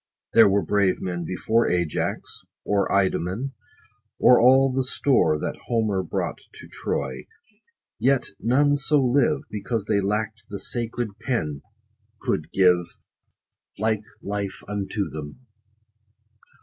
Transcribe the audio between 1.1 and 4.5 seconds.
before Ajax, or Idomen, or